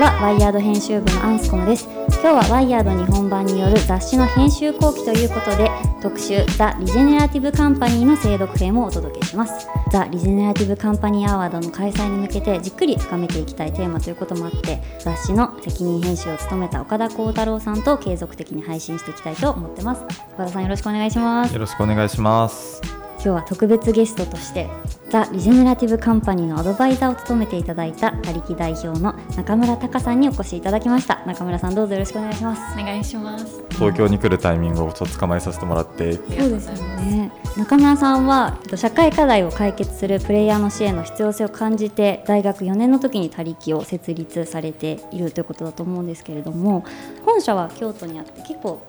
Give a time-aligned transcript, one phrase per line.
[0.00, 1.86] はワイヤード編集部のアンスコムです。
[2.08, 9.68] 今日はワイヤード日本版による雑誌の編集後期ということで特集ザ・リジェネラティブカンパニーの精読編をお届けします。
[9.92, 20.02] ザ・リジェネラティブカンパニーアワードの開催に向けてじっくり深めていきたいテーマということもあって雑誌の責任編集を務めた岡田幸太郎さんと継続的に配信していきたいと思ってます。
[20.32, 21.52] 岡田さんよろしくお願いします。
[21.52, 22.99] よろしくお願いします。
[23.22, 24.66] 今日は特別ゲストとして
[25.10, 31.22] ザ・リジェネラティブカンパニーのアドバイザーを務めていただいた他力代表の中村隆さんにお越しいただきました。
[31.26, 32.62] 中村さんどうぞよろしくお願いします。
[32.80, 33.62] お願いします。
[33.72, 36.14] 東京に来るタイミングをちょっと捕まえさせてもらって。
[36.14, 37.30] そうですよね。
[37.58, 46.84] 中村さんは社会課題を解決するプレイヤーの支援の必要性を感じて大学4年の時に他力を設立されているということだと思うんですけれども
[47.26, 48.80] 本社は京都にあって結構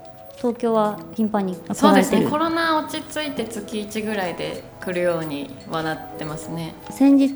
[0.41, 2.27] 東京は頻繁にそうですね。
[2.27, 6.73] コロナ落ち着いて月1ぐらいで来るようにはなってますね。
[6.89, 7.29] 先日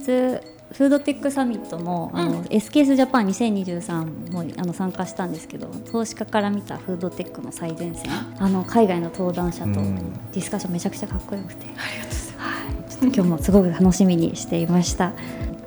[0.73, 12.50] フードテックサミットのあの、うん、SKS ジャパン2023もあの参加したんですけど投資家から見たフードテックの最前線あの海外の登壇者とディスカッションめちゃくちゃかっこよくて、ありがとうございます、は
[12.88, 15.14] い、ちょっと今日もすごく楽しみにしていました。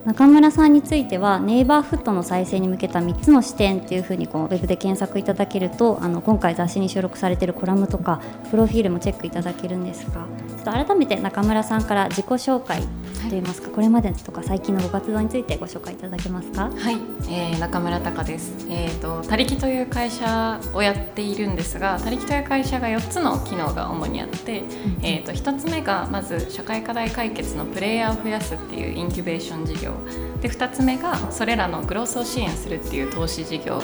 [0.08, 12.82] 中村さんについてはネイバーフットの再生に向けた3つの視点っていうふうにこうウェブで検索いただけるとあの今回雑誌に収録されているコラムとかプロフィールもチェックいただけるんですがちょっと改めて中村さんから自己紹介
[13.28, 16.70] といいますか、はい、これまでとか最近のご活動についてご紹介いただけますか？
[16.74, 16.96] はい、
[17.28, 24.66] えー、中村隆です、えーと、他力という会社をやっているんですが他力という会社が4つの機能が主にあって、うん、
[25.02, 29.92] えーと、と1つ目がまず社会課題解決のプレイヤーを増やすっていうインキュベーション事業。
[30.40, 33.82] で2つ目がそれらのグロースを支援するっていう投資事業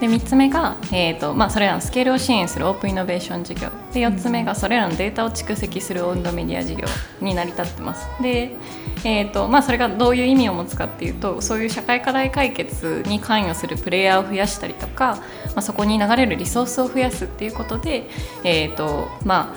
[0.00, 6.86] で3つ目が、えーとまあ、それらのスケールを支援するオープンイノベーション事業で4つ目がそれらのデータを蓄積するオウンドメディア事業
[7.20, 8.56] に成り立ってますで、
[9.04, 15.16] えーとまあ、それがどういう意味を持つかっていうとそういう社会課題解決に関与するプレイヤーを増やしたりとか、
[15.48, 18.08] まあ、そこに流れるリソースを増やすっていうことで、
[18.42, 19.56] えーとまあ、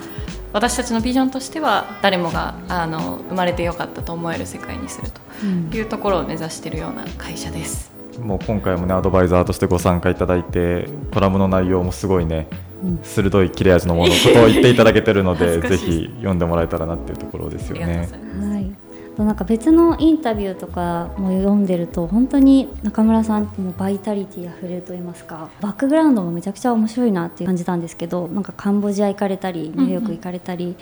[0.52, 5.46] 私たちのビジョンとしては誰もがあの生まれてよかったと思える世界にすると
[5.78, 7.93] いうところを目指しているような会社です。
[8.20, 12.48] もう今回もねアドバイザーとしてご参加いただいてコラムの内容もすごいね、
[12.84, 18.10] うん、鋭い切れ味のものことを言っていただけてるのでぜひ読んでもらえたらなっていうところですよね。
[18.40, 18.84] はい。
[19.22, 30.76] なんか別のインタビューとかも読んでると本当に中村さんもバイタリティあふれると言いますかバックグラウンドもめちゃくちゃ面白いなって感じたんですけどなんかカンボジア行かれたりニューヨーク行かれたり、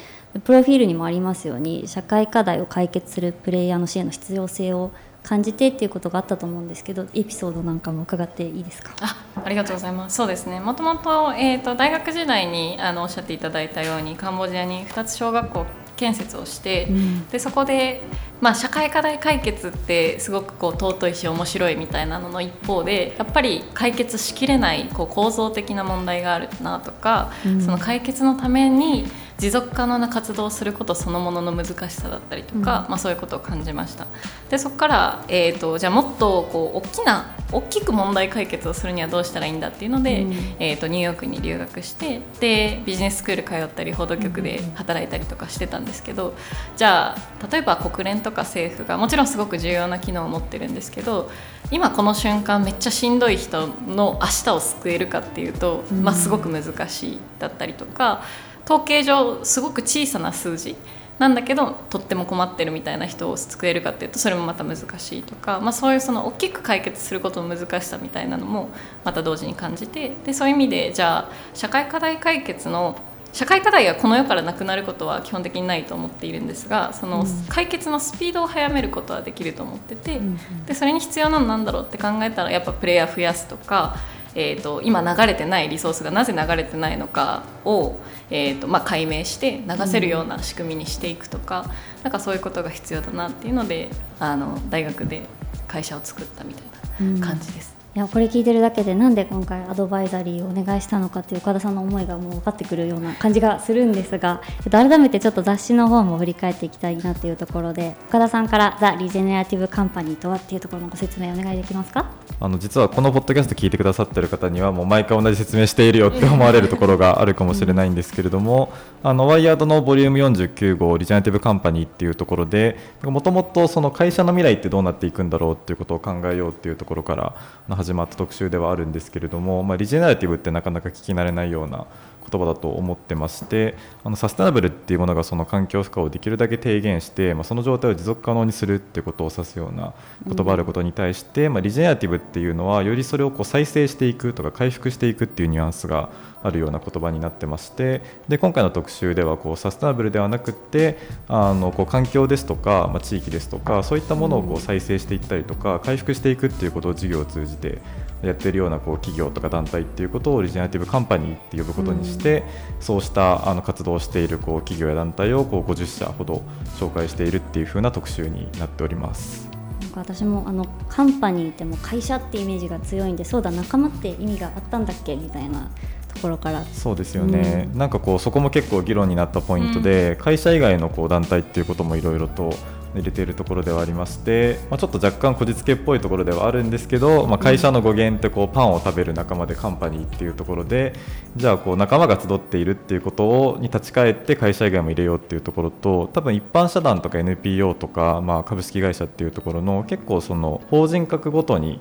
[0.45, 4.91] プロフィールにもありますように社会課題を解決するプレイヤーの支援の必要性を
[5.23, 8.93] 感じてっていうことがあったと思うんですけどエピソードなんかも伺っていいですか？
[9.01, 9.15] あ
[9.45, 10.15] ありがとうございます。
[10.15, 10.59] そうですね。
[10.59, 15.65] もともと,、えーと、大学時代にあのおっしゃっていただいたようにカンボジアに2つ小学校
[15.95, 18.01] 建設をして、うん、でそこで、
[18.41, 29.05] まあ、社会課題解決ってすごくこう尊いし面白いみたいなのの一方でやっぱり解決しきれないこう構造的な問題があるなとか、うん、その解決のために
[29.41, 34.05] 持続可能な活動をすることそのものの難しさだったりとか、うん、まあ、そういうことを感じました。
[34.51, 46.35] でそこから、えーと、じゃあもっとこう大きな大きく問題解決をするにはどうしたらいいんだっていうので、うん、えーと、ニューヨークに留学してでビジネススクール通ったり報道局で働いたりとかしてたんですけど
[46.77, 51.31] じゃあ例えば国連とか政府がもちろんすごく重要な機能を持ってるんですけど
[51.71, 58.21] 今この瞬間めっちゃしんどい人の明日を救えるかっていうと、まあ、すごく難しいだったりとか。
[58.65, 60.75] 統計上すごく小さな数字。
[61.21, 68.69] なんだけどとっても困ってるみたいな人を救えるかっていうとそれもまた難しいとか、まあ、そういうその大きく解決することの難しさみたいなのも
[69.03, 72.97] また同時に感じてでそういう意味でじゃあ社会課題解決の
[73.33, 80.19] 社会課題がこの世からなくなることは基本的にないと思っているんですがその解決のスピードを速めることはできると思ってて、
[80.65, 83.95] でそれに必要なのなんだろうって考えたらやっぱプレイヤー増やすとか
[84.35, 87.99] えーと、今流れてないリソースがなぜ流れてないのかを、
[88.29, 91.65] えーとまあ、解明して流せるような仕組みにしていくとか、
[91.97, 93.89] うん、なんかそういうことが必要だなっていうので
[94.19, 95.23] あの大学で
[95.67, 97.65] 会社を作ったみたいな感じです。
[97.65, 112.05] うんいやこれ聞いてるだけでなんで今回アドバイザリーをお願いしたのかっていう岡田さんの思いがもう分かってくるような感じがするんですが、えっと、改めてちょっと雑誌の方も振り返っていきたいなっていうところで岡田さんから「ザ・リジェネラティブ・カンパニーとは?」っていうところのご説明お願いできますか？
[112.39, 118.71] あの実はこのポッドキャスト聞いてくださってる方にはもう毎回同じ説明しているよって思われるところがあるかもしれないんですけれども、
[119.03, 127.35] うん、あのワイヤードのボリューム49号リジェネラティブ・カンパニーっていうところでもともとその会社の未来ってどうなっていくんだろうっていうことを考えようっていうところから
[127.83, 131.87] 始まった特集ではあるんですけれども、まあ、リジェネラティブってなかなか聞き慣れないような
[132.31, 139.93] 言葉だと思ってましてあのサステナブルっていうものがその環境負荷をできるだけ低減して、まあ、その状態を持続可能にするっていうことを指すような
[140.25, 146.09] 言葉あることに対して、うん、まあ、リジェネラティブっていうのはよりそれをこう再生していくとか回復していくっていうニュアンスが
[146.43, 150.97] あるような言葉になってましてで今回の特集ではこうサステナブルではなくて
[151.27, 157.79] あのこう環境ですとか、まあ、地域ですとかそういったものをこう再生していったりとか回復していくっていうことを事業を通じて
[158.23, 162.43] やっているようなこう企業とか団体っていうことをオリジナリティブカンパニーって呼ぶことにして、
[162.79, 166.43] そうしたあの活動をしているこう企業や団体をこう50社ほど
[166.77, 169.49] 紹介しているっていう風な特集になっております。
[169.95, 175.69] 私もあのカンパニーっても会社ってイメージが強いんでそうだ仲間って意味があったんだっけみたいな
[176.13, 176.63] ところから。
[176.65, 182.53] そうですよね、うん、なんかこうそこも結構議論になったポイントで、うん、会社以外のこう団体っていうこともいろいろと
[182.95, 190.93] 入れているところではありまして、まあ、ちょっと若干こじつけっぽいところではあるんですけど、まあ、会社の語源ってこうパンを食べる仲間でカンパニーっていうところで
[191.35, 201.79] じゃあこう仲間が集っているっていうことをに立ち返って会社以外も入れようっていうところと多分一般社団とか NPO とか、まあ、株式会社っていうところの結構その法人格ごとに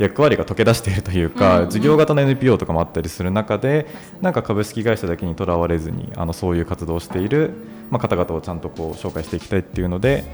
[0.00, 3.86] 役割が溶け出しているというか、事業型の NPO とかもあったりする中で
[4.22, 7.52] なんか株式会社だけにとらわれずにあのそういう活動をしている、
[7.90, 10.24] まあ、方々をちゃんとこう紹介していきたいっていうので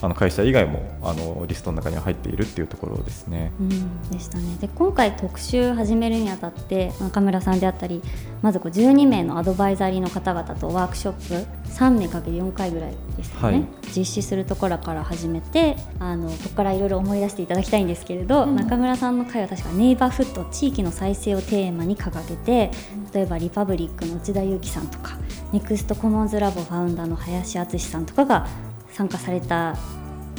[0.00, 3.52] あの会社以外もあのリストの中には入っているっていうところですね。
[3.58, 4.56] うん、でしたね。
[4.60, 8.02] で今回特集始めるにあたって中村さんであったり
[8.42, 13.66] まずこう12名のアドバイザリーの方々とワークショップ3名かけ4回ぐらいですよね、はい、
[13.96, 22.70] 実施するところから始めてあのここからいろいろ思い出していただきたいんですけれど、うん、中村さんの会は確かネイバーフット地域の再生をテーマに掲げて
[23.12, 25.16] 例えばリパブリックの内田裕樹さんとか
[25.52, 28.46] ネクストコモンズラボファウンダーの林敦さんとかが
[28.94, 29.76] 参加された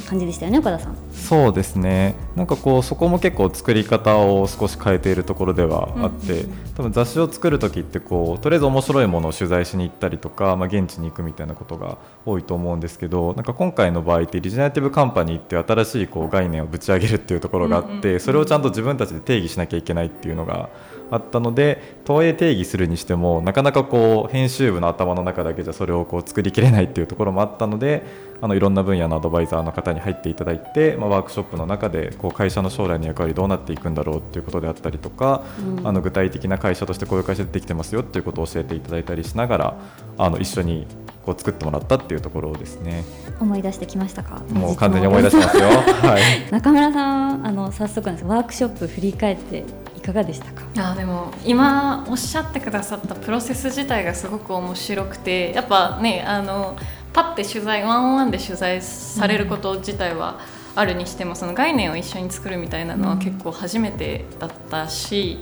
[0.08, 0.96] 感じでしたよね岡田さん。
[1.12, 2.14] そうですね。
[2.36, 20.68] なんかこうそこも結構作り方を少し変えているところではあって、うんうん、多分雑誌を作る時ってこうとりあえず面白いものを取材しに行ったりとか、まあ、現地に行くみたいなことが多いと思うんですけどなんか今回の場合ってリジナリティブカンパニーって新しいこう概念をぶち上げるっていうところがあって、それをちゃんと自分たちで定義しなきゃいけないっていうのが
[21.10, 28.04] あったのでとはいえ定義するにしてもなかなかこう編集部の頭の中だけじゃそれをこう作りきれないっていうところもあったので
[28.40, 39.80] あのいろんな分野のアドバイザーの方に入っていただいて、まあ、ワークショップの中でこう会社の将来の役割どうなっていくんだろうっていうことであったりとか、うん、あの具体的な会社としてこういう会社でできてますよっていうことを教えていただいたりしながら
[40.18, 40.86] あの一緒に
[41.24, 43.04] こう作ってもらったっていうところですね。
[43.40, 44.40] 思い出してきましたか？
[44.50, 45.64] もう完全に思い出してますよ。
[45.68, 46.52] はい。
[46.52, 49.62] 中村さん、あの早速なんですワークショップ振り返ってい
[50.06, 50.62] かがでしたか？
[50.92, 56.76] あでも今おっしゃってくださったプロセス自体がすごく面白くて、やっぱねあの
[57.12, 60.40] パッて取材ワンオンワンで取材されること自体は
[60.74, 65.40] あるにしても、その概念を一緒に作るみたいなのは結構初めてだったし。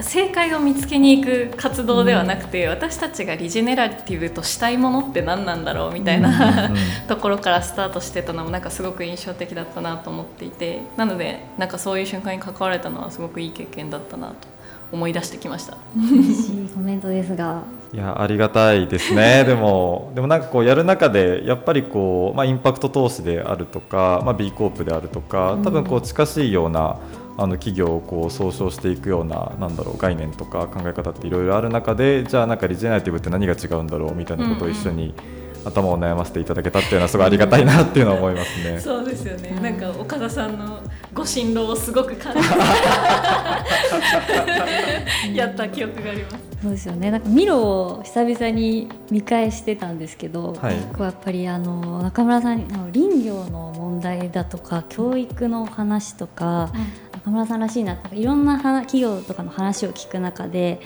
[0.00, 6.70] 正解を見つけに行く活動ではなくて、私たちがリジェネラティブとしたいものって何なんだろうみたいな、
[7.08, 14.34] ところからスタートしてたのもなんかすごく印象的だったなと思っていてなのでなんかそういう瞬間に関われたのはすごくいい経験だったなと
[14.92, 15.76] 思い出してきました。
[15.96, 17.62] 嬉しいコメントですが。
[17.92, 19.44] いやありがたいですね。
[19.48, 26.98] でもでもなんかこうやる中でやっぱりこう、まあ、インパクト投資であるとか、まあ、B コープであるとか多分こう近しいような、
[27.38, 35.14] あの企業をこう総称していくようななんだろう概念とか考え方っていろいろある中でじゃあなんかリジェネラティブって何が違うんだろうみたいなことを一緒に、
[35.66, 38.78] 頭を悩ませていただけたっていうのはすごいありがたいなっていうのは思いますね。
[38.80, 39.58] そうですよね。
[39.60, 40.78] なんか岡田さんの
[41.12, 42.40] ご心労をすごく感じ
[45.36, 46.36] やった記憶があります。
[46.62, 47.10] そうですよね。
[47.10, 56.70] なんかミロを久々に見返してたんですけど、はい、結構やっぱりあの中村さんあの林業の問題だとか教育の話とか、
[57.26, 60.80] うん、中村さんらしいなっていろんな企業とかの話を聞く中で。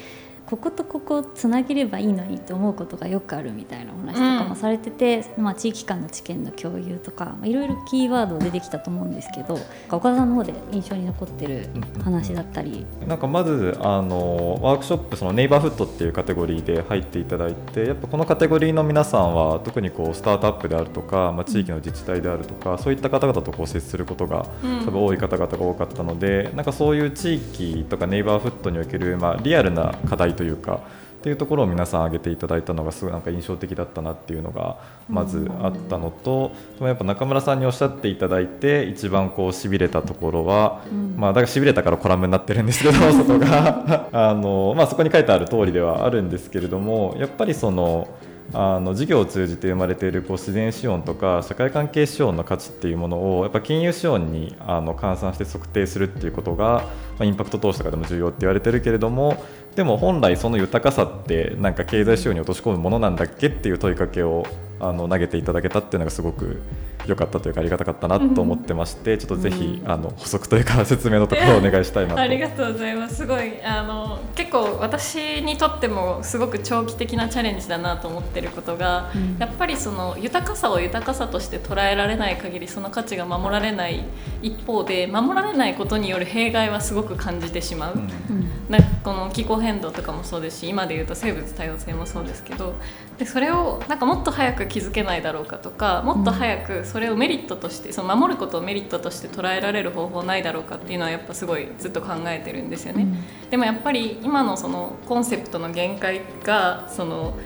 [0.51, 9.57] こことここつなげればいいのにって思うことがよくあるみたいなお話とかもされてて、うん、まあ、地域間の知見の共有とかいろいろキーワード出てきたと思うんですけど
[9.89, 11.69] 岡田さんの方で印象に残ってる
[12.03, 12.85] 話だったり。
[13.07, 24.49] なんかまずあのワークショップそのネイバーフットっていうカテゴリーで入っていただいてやっぱこのカテゴリーの皆さんは特にこうスタートアップであるとか、まあ、地域の自治体であるとか、うん、そういった方々とこう接することが
[24.85, 30.81] 多分多い方々が多かったので、うん、なんかそういう地域とかネイバーフットにおける、まあ、リアルな課題というか
[31.21, 40.81] っていうところを皆さん挙げていただいたのがすごいなんか印象的だったなっていうのがまずあったのと、でもやっぱ中村さんにおっしゃっていただいて一番こうしびれたところは、
[41.19, 44.09] まあだからしびれたからコラムになってるんですけど そこが。
[44.13, 48.09] あのまあそこに書いてある通りではあるんですけれどもやっぱりその
[48.53, 56.89] あの事業を通じて生まれているこう自然資本とか社会関係資本の価値っていうものをやっぱ金融資本にあの換算して測定するっていうことが、
[57.19, 59.45] ま、インパクト投資とかでも重要って言われてるけれども
[59.77, 64.45] でも本来その豊かさってなんか経済資本に落とし込むものなんだっけっていう問いかけを
[64.81, 66.61] あの投げていただけたっていうのがすごく
[67.07, 72.21] 良かったというかありがたかったなと思ってまして、ちょっとぜひ、あの補足というか説明のところをお願いしたいなと。
[72.21, 73.21] ありがとうございます。
[73.21, 84.05] すごいあの結構私にとってもすごく長期的なチャレンジだなと思ってることが、うん、やっぱりその豊かさを豊かさとして捉えられない限りその価値が守られない
[84.43, 87.99] 一方で守られないことによる弊害はすごく感じてしまう、う
[88.33, 92.75] ん、なんかこの気候変動とかもそうですし今でいうと生物多様性もそうですけど
[93.19, 103.05] でそれをなんかもっと早く気づけないだろうかとかもっと早くそれをメリットとしてその守ることをメリットとして捉えられる方法ないだろうかっていうのはやっぱすごいずっと考えてるんですよね。
[103.05, 107.39] うん、でもやっぱり今のそのコンセプトの限界がその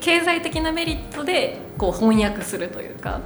[0.00, 3.20] 経済的なメリットでこう翻訳するというか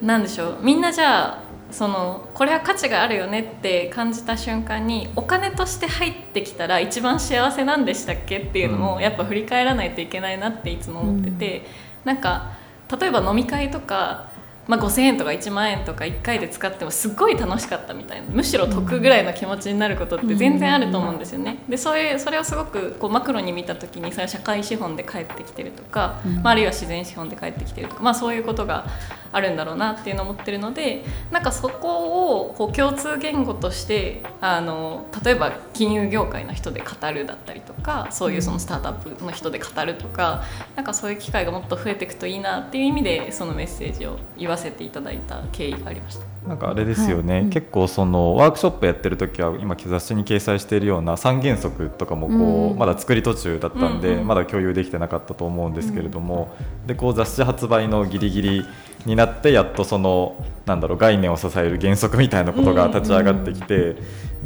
[0.00, 0.58] なんでしょう。
[0.62, 11.64] みんなじゃあそのこれは価値があるよねって感じた瞬間にお金として入ってきたら一番幸せなんでしたっけっていうのをやっぱ振り返らないといけないなっていつも思ってて、うん、
[12.06, 12.52] なんか
[13.00, 14.29] 例えば飲み会とか
[14.70, 18.28] まあ、5,000円とか1万円とか1回で使ってもすっごい楽しかったみたいな。
[18.30, 21.58] むしろ得ぐらいの気持ちになることって全然あると思うんですよね。
[21.68, 28.86] でそういうそれをすごくこうマクロに見た時にそれは社会資本で返ってきてるとか、まあ、あるいは自然資本で返ってきてるとか、まあ、そういうことが
[29.32, 40.42] あるんだろうなっていうのを思ってるのでなんかそこをこう共通言語としてあの例えば金融業界の人で語るだったりとかそういうそのスタートアップの人で語るとか
[40.74, 46.26] なんかそういう機会がもっと増えていくといいなっていう意味でそのメッセージを言わせていただいた経緯がありました。
[46.48, 47.42] なんかあれですよね、はい。
[47.44, 58.66] うん、結構そのワークショップやってる時は今雑誌に掲載しているような三原則とかもこう、うん、まだ作り途中だったんで、うんうん、まだ共有できてなかったと思うんですけれども、うん、でこう雑誌発売のギリギリ
[59.06, 63.96] になってやっとそのなんだろう概念を支える原則みたいなことが立ち上がってきて、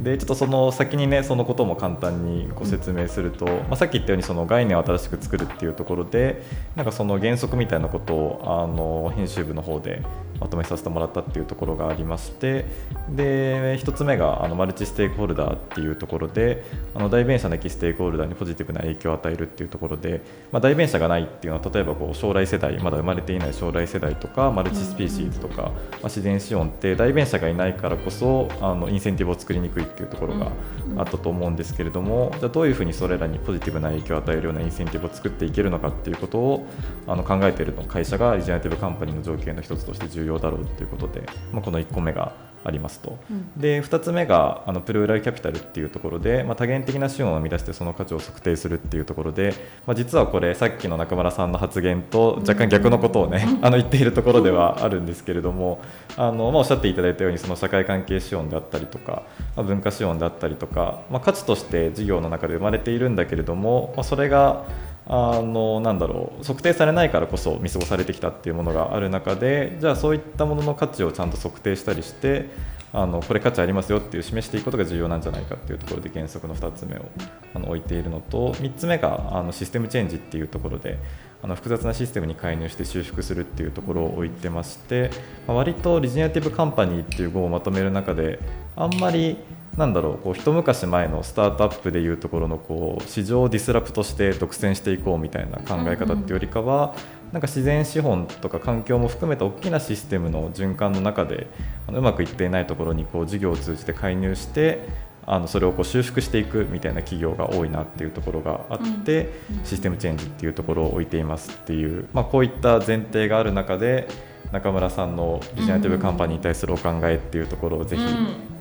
[0.02, 6.42] でちょっとその先にねそのことも簡単にご説明すると、まあ、さっき言ったようにその概念を新しく作るっていうところで
[6.74, 10.02] なんかその原則みたいなことをあの編集部の方で
[10.44, 12.66] まとめさせてもらったっていうところがありまして
[13.08, 16.62] で1つ目があのマルチステークホルダーっていうところで
[16.94, 20.20] あの代弁者なきステークホルダーにポジティブな影響を与えるっていうところで、
[20.52, 25.72] まあ、代弁者がないっていうのは例えばこう将来世代まだ生まれていない将来世代とかマルチスピーシーズとか、まあ、
[26.04, 30.52] 自然資本って代弁者がいないからこそあのインセンティブを作りにくいっていうところが
[30.98, 36.66] あったと思うんですけれどもじゃあどういうふうにそれらにポジティブな影響を与えるようなインセンティブを作っていけるのかっていうことを
[37.06, 41.23] あの考えているの会社がリジェネラティブカンパニーの条件の一つとして重要だろうということで、
[41.53, 42.33] まあ、この1個目が
[42.64, 49.55] ありますと、うん、で2つ目があのプルーラルキャピタルっていうところで、まあ、多元的な資本を生み出してその価値を測定するっていうところで、
[49.87, 55.83] まあ、実はこれさっきの中村さんの発言と若干逆のことをね、うん、あの言っているところではあるんですけれども
[56.17, 59.25] あの、まあ、おっしゃっていただいたようにその社会関係資本であったりとか、
[59.57, 64.64] まあ、文化資本であったりとか、まあ、価値として事業の中で生まれているんだけれども、まあ、それが
[65.06, 72.49] あのなんだろう測定されないからこそ見過ごされてきたっていうものがある中でじゃあそういったものの価値をちゃんと測定したりして
[72.92, 77.04] あのこれ価値ありますよっていう示していくことが重要なんじゃないかっていうところで原則の2つ目を
[77.52, 80.99] あの置いているのと3つ目があのシステムチェンジっていうところで
[81.42, 85.11] あの複雑なシステムに介入して修復するっていうところを置いてまして、
[85.46, 88.38] まあ、割とリジネラティブカンパニーっていう語をまとめる中で
[88.76, 89.37] あんまり
[89.76, 96.95] なんだろうこう一昔前のスタートアップでいうところのこう市場をディスラプトして独占していこうみたいな考え方っていうよりかは、
[97.33, 101.49] なんか自然資本とか環境も含めた大きなシステムの循環の中で
[101.88, 104.87] あのうまくいっていないところにこう事業を通じて介入して
[105.26, 109.33] あのそれをこう修復していくみたいな企業が多いなっていうところがあって、
[109.64, 114.07] システムチェンジっていうところを置いていますっていう、まあ、こういった前提がある中で
[114.52, 118.02] 中村さんのビジネラティブカンパニーに対するお考えっていうところをぜひ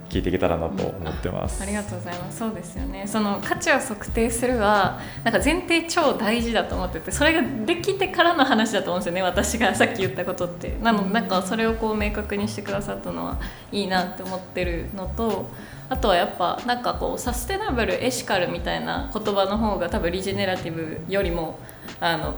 [0.09, 1.61] 聞いていけたらなと思ってます。
[1.61, 2.37] ありがとうございます。
[2.37, 3.05] そうですよね。
[3.07, 9.21] その価値を測定するはなんか前提超大事だと思ってて、それができてからの話だと思うんですよね。
[9.21, 10.77] 私がさっき言ったことって。
[10.81, 13.37] なのなんかそれをこう明確にしてくださったのは
[13.71, 15.49] いいなって思ってるのと。
[15.93, 21.59] あとはやっぱなんかこうサステナブルエシカルみたいな言葉の方が多分リジェネラティブよりも
[21.99, 22.33] あの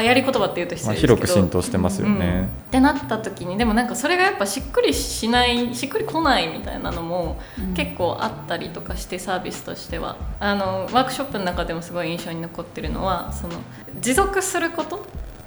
[0.00, 7.38] 流行り言葉っていうと失礼ですけど、広く浸透してますよね、うん、ってなった時にでもなんかそれがやっぱしっくりしないしっくりこないみたいなのも
[7.74, 10.16] 結構あったりとかしてサービスとしては。
[10.40, 13.54] あのワークショップの中でもすごい印象に残ってるのはその
[14.00, 15.04] 持続すること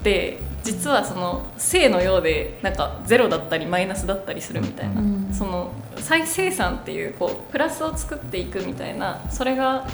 [0.08, 9.86] って実はその正のようでなんかゼロだったりマイナスだったりするみたいな、うん、その再生産っていうこうプラスを作っていくみたいなそれが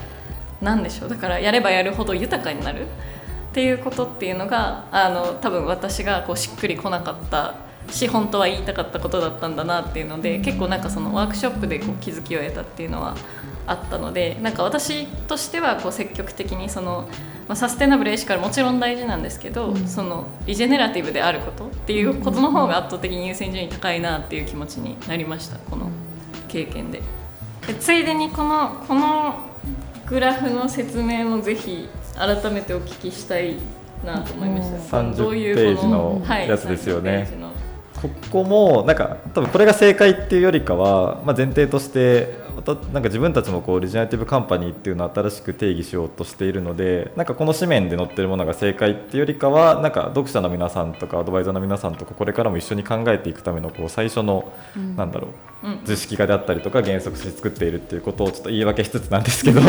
[0.60, 1.08] 何でしょう。
[1.08, 2.84] だからやればやるほど豊かになるっ
[3.54, 7.54] っていうことっていうのがあの多分私がこうしっくりこなかった
[7.88, 13.14] し本当は言いたかったことだったんだなっていうので結構なんかそのワークショップでこう気づきを得たっていうのは
[13.68, 17.08] あったのでなんか私としてはこう積極的にその、
[17.48, 25.90] まあ、サステナブルエシカルもちろん大事なんですけど、うん、そのリジェネラティブであることっていうことの方が圧倒的に優先順位高いなっていう気持ちになりましたこの
[26.48, 27.02] 経験で。
[27.66, 29.36] でついでにこのこの
[30.06, 33.56] グラフの説明もぜひ改めてお聞きしたい
[34.04, 34.98] なと思いました。
[34.98, 37.16] 30ページのやつですよね。
[37.16, 37.54] はい
[38.04, 55.30] ここもなんか多分これが正解っていうよりかは、まあ、前提としてなんか自分たちもこうリジェネラティブカンパニーっていうのを新しく定義しようとしているのでなんかこの紙面で載ってるものが正解っていうよりかはなんか読者の皆さんとかアドバイザーの皆さんとかこれからも一緒に考えていくためのこう最初の、うん、なんだろう、
[55.84, 59.60] 図式化であったりとか原則として作っているっていうことをちょっと言い訳しつつなんですけど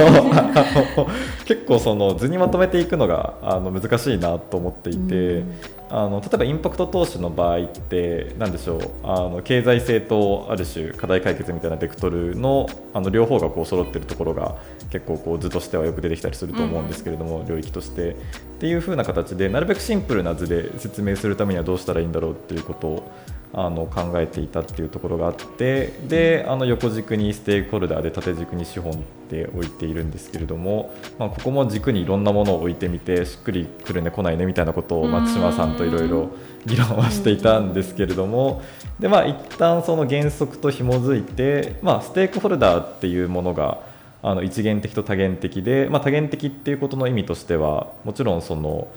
[1.45, 5.55] 結構その図にまとめていくのがあの難しいなと思っていて、うん、
[5.89, 14.55] あの例えばインパクト投資の場合って何でしょうあの経済性とある種課題解決みたいなベクトルのあの両方がこう揃ってるところが
[14.89, 18.15] 結構こう図としてはよく出てきたりすると思うんですけれども、うん、領域として。
[18.55, 23.11] っていう風な形でなるべくシンプルな図で説明するためにはどうしたらいいんだろうっていうことを
[23.57, 28.95] あの考えていたっていうところがあってであの横軸にステークホルダーで縦軸に資本っ
[29.29, 36.31] て置いているんですけれども、まあ、ここも軸にいろんなものを置いてみてしっくりくるね来ないねみたいなことを松島さんといろいろ
[36.65, 38.62] 議論はしていたんですけれども
[39.00, 43.79] でまあ一旦その原則と紐づいて、まあ、ステークホルダーっていうものが
[44.21, 48.89] あの一元的と多元的で、まあ、多元的っていうことの意味としてはもちろんその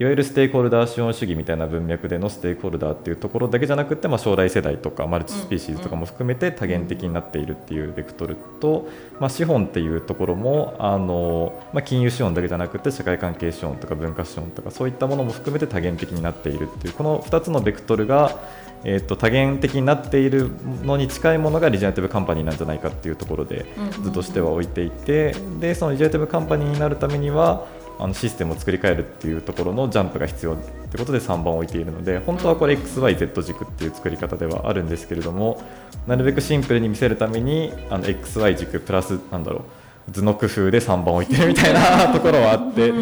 [0.00, 8.88] いわゆるステークホルダー資本主義みたいな文脈でのステークホルダーっていうところだけじゃなくて、まあ、将来世代とかマルチスピーシーズとかも含めて多元的になっているっていうベクトルと、
[9.18, 18.38] まあ、資本っていうところもあの、まあ、金融資本だけじゃなくて社会関係資本とか文化資本とかそういったものも含めて多元的になっているっていうこの2つのベクトルが
[18.84, 20.50] えーと、多元的になっている
[20.84, 23.66] のに近いものがリジェネラティブカンパニーなんじゃないかっていうところで
[24.02, 27.66] 図としては置いていてでそのリジェネラティブカンパニーになるためには
[27.98, 35.62] あのシステムを作り変えるっていうところのジャンプが必要ってことで3番置いているので本当はこれ XYZ 軸っていう作り方ではあるんですけれども
[36.06, 39.64] なるべくシンプルに見せるためにあの XY 軸プラスなんだろ
[40.08, 42.92] う図の工夫で3番置いてるみたいなところはあって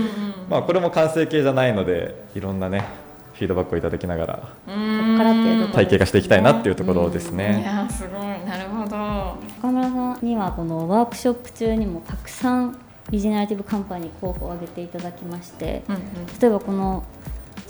[0.49, 4.49] まあこれも完成形じゃないのでいろんなねフィードバックをいただきながら
[5.73, 7.61] 体系化していきたいなっていうところですね。
[7.61, 8.21] いやすごい。
[8.47, 8.97] なるほど。
[9.59, 12.79] 岡村さんにはこのワークショップ中にもたくさん
[13.11, 16.03] リジェネラティブカンパニー候補を挙げていただきまして、うんうん、
[16.41, 17.05] 例えばこの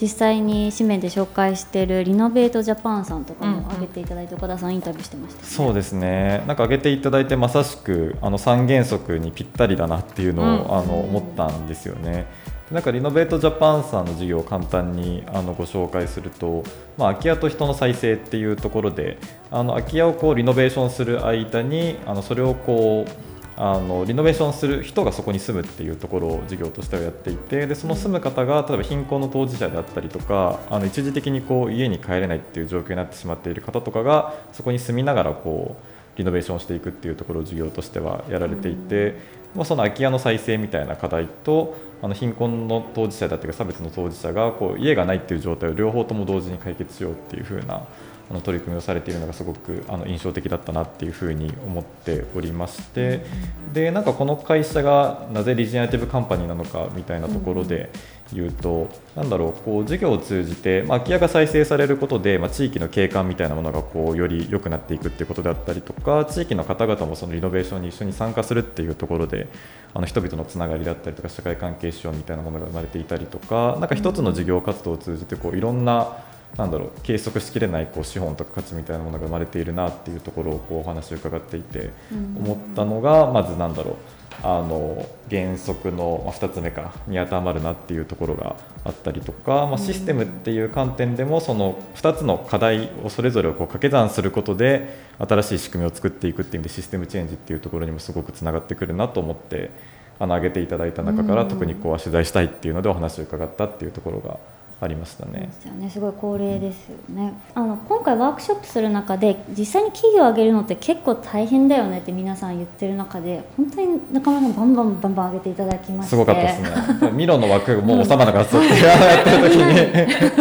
[0.00, 6.38] 実際に紙面で紹介しているリノベートジャパンさんとかも挙げていただいて、岡田さんインタビューしてました、ね、そうですね。
[6.40, 12.26] なんか挙げていただいてまさしくあの三原則にぴったりだなっていうのを、うん、あの思ったんですよね。
[12.70, 16.64] なんかリノベートジャパンさんの事業を簡単にあのご紹介すると、
[16.98, 19.18] まあ、空き家と人の再生っていうところで
[19.52, 39.18] あの空き家をこうリノベーションする間にあのそれをこうあのリノベーションする人がそこに住むっていうところを事業としてはやっていてでその住む方が例えば貧困の当事者であったりとかあの一時的にこう家に帰れないっていう状況になってしまっている方とかがそこに住みながらこうリノベーションしていくっていうところを事業としてはやられていて、
[39.54, 47.86] まあ、その空き家の再生みたいな課題とあの貧困の当事者だったり差別の当事者がこう家がないっていう状態を両方とも同時に解決しようっていう風な
[48.28, 53.24] あの取り組みをされているのがすごくあの印象的だったなっていうふうに思っておりまして
[53.72, 57.90] でなんかこの会社がなぜリジェネラティブカンパニーなのかみたいなところで
[58.32, 69.46] 言うとなんだろうこう事業を通じて、まあ、空き家が再生されることで、まあ、地域の景観みたいなものがこうより良くなっていくっていうことであったりとか地域の方々もそのリノベーションに一緒に参加するっていうところで
[69.94, 76.18] あの人々のつながりだったりとか社会関係資本みたいなものが生まれていたりとかなんか一つの事業活動を通じてこういろんな
[76.56, 83.96] なんだろう計測しきれないこう資本とか価値みたいなものが生まれているなっていうところをこうお話を伺っていて思ったのがまずなんだろう
[84.42, 99.70] あの原則の2つ目かに当てはまるなっていうところがあったりとか、まあ、システムっていう観点でもその2つの課題をそれぞれをこう掛け算することで新しい仕組みを作っていくっていう意味でシステムチェンジっていうところにもすごくつながってくるなと思って
[100.18, 104.38] あの挙げていただいた中から特にこう取材したいっていうのでお話を伺ったっていうところが
[104.78, 105.48] ありましたね。
[105.58, 107.32] すねすごい高齢ですよね。
[107.54, 116.62] あの今回ワークショップする中で実際に企業を上げるのって結構大変だよねって皆さん言ってる中で本当に中村さんバンバンバンバン上げていただきましてすごかったです
[117.00, 117.10] ね。
[117.16, 120.36] ミロの枠もう収まらなかったってやってる時に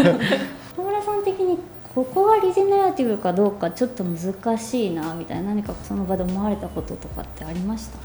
[0.75, 1.57] 中村さん的に
[1.95, 7.99] ここがリジェネラティブかどうかちょっと難しいなみたいな何かその場で思われたこととかってありました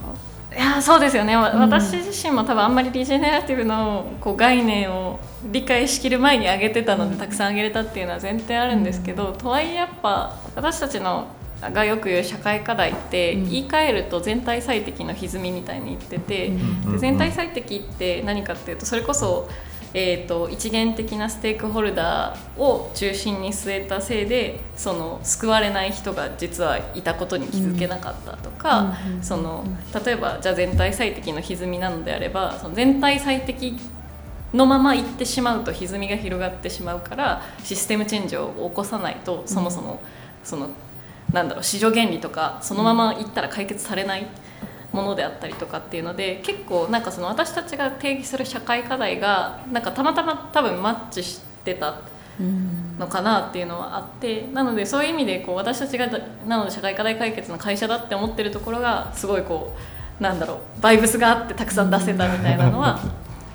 [0.52, 11.28] いやそうですよね、私自身も多分あんまりリジェネラティブのこう概念を理解しきる前に上げてたので、たくさん上げれたっていうのは前提あるんですけど、とはいえやっぱ私たちの
[11.60, 16.50] がよく言う社会課題って言い換えると全体最適の歪みみたいに言ってて、
[16.90, 19.48] で全体最適って何かっていうとそれこそ
[19.92, 29.64] えーと、一元的なステークホルダーを中心に据えたせいでその救われない人が実はいたことに気づけなかったとか、その
[30.04, 33.76] 例えばじゃあ全体最適の歪みなのであればその全体最適
[34.52, 40.00] のまま行ってしまうと歪みが広がってしまうからシステムチェンジを起こさないとそもそも
[40.44, 40.70] その
[41.32, 44.26] なんだろう市場原理とかそのまま行ったら解決されない。
[44.92, 52.00] ものであったりとかっていうので結構なんかその私たちが定義する社会課題がなんかたまたま多分マッチしてた
[52.98, 56.08] のかなっていうのはあってなのでそういう意味でこう私たちが
[56.46, 59.74] なので社会課題解決の会社だって思ってるところがすごいこ
[60.20, 63.00] うなんだろうバイブスがあってたくさん出せたみたいなのは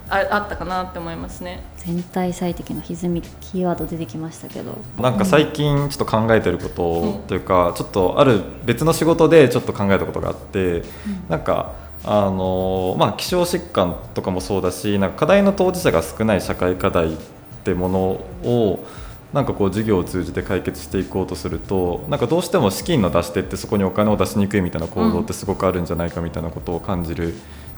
[0.09, 1.63] ああったかなって思いますね。
[1.85, 4.77] 全体最適の歪みキーワード出てきましたけど。
[4.99, 10.83] なんか最近ちょっと考えてることというか、うん、ちょっとある別の仕事でちょっと考えたことがあって、うん、
[11.29, 11.73] なんか
[12.07, 17.17] あのまあ、希少疾患とかもそうだしなんか課題の当事者が少ない社会課題っ
[17.63, 17.99] てもの
[18.47, 18.85] を
[19.33, 27.33] なんかこう事業を通じて解決していこうとするとなんかどうしても資金の出し手ってそこにお金を出しにくいみたいな構造ってすごくあるんじゃないかみたいなことを感じる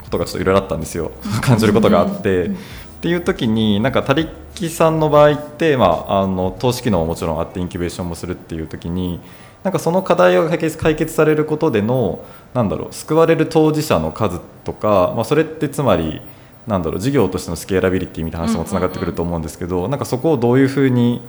[0.07, 2.51] ことがちょっといろいろあったんですよ 感じることがあって。
[2.97, 9.19] っていう時になんか他力さんの場合って、まあ、あの投資機能ももちろんあってインキュベーションもするっていう時に
[9.63, 12.21] なんかその課題が解決解決されることでの
[12.55, 16.23] なんだろう救われる当事者の数とか、まあ、それってつまり
[16.67, 21.21] なんだろう事業としてのスケーラビリティみたいな話もつながってくると思うんですけど、なんかそこをどういうふうに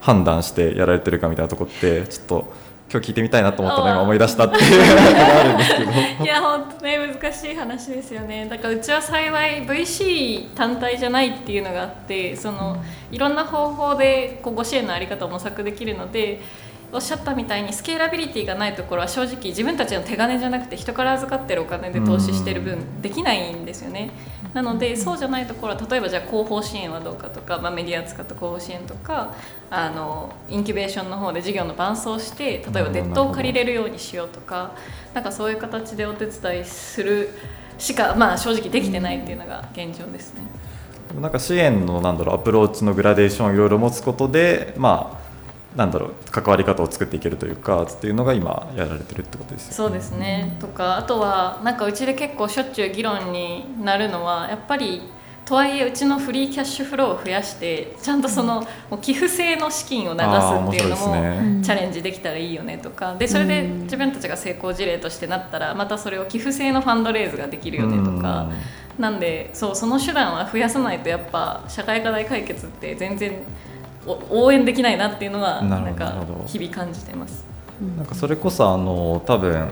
[0.00, 2.52] 判断してやられてるかみたいなとこってちょっと
[2.88, 6.24] 今日聞いてみたいなと思ったの今思い出したっていうのがあるんですけど。
[6.24, 8.46] いや本当ね難しい話ですよね。
[8.48, 16.40] だからうちは幸い VC 単体じゃないっていうのがあってそのいろんな方法でこうご支援の在り方を模索できるので
[16.92, 24.10] おっしゃったみたいにスケーラビリティがないところは正直自分たちの手金じゃなくて人から預かってるお金で投資してる分できないんですよね。
[24.54, 29.34] なのでそうじゃないところは例えばじゃあ広報支援はどうかとか、まあ、メディア使った広報支援とか
[29.70, 34.74] あのインキュベーションの方で事業の伴走して例えばデッドを借りれるようにしようとか
[35.12, 37.30] なんかそういう形でお手伝いする
[37.78, 40.42] しか、まあ、正直できてないっていうのが現状ですね。
[41.20, 45.15] なんか支援のなんだろうアプローチのグラデーションをいろいろ持つことで、まあ、
[45.76, 49.74] なんだろう関わり方を作っていけるというかっていうのが今やられてるってことですよね。
[49.74, 50.56] そうですね。
[50.58, 55.02] とかあとはなんかうちで結構しょっちゅう議論になるのはやっぱり
[55.44, 63.14] とはいえうちのフリーキャッシュフローを増やしてちゃんとその、もう寄付制の資金を流すっていうのもチャレンジできたらいいよねとか。
[63.14, 68.48] でそれで自分たちが成功事例としてなったらまたそれを寄付制のファンドレイズができるよねとか。
[68.98, 73.32] なんでそうその手段は増やさないとやっぱ社会課題解決って全然
[74.30, 77.44] 応援できないなっていうのはなんか日々感じてます。
[77.96, 79.68] なんかそれこそあの多分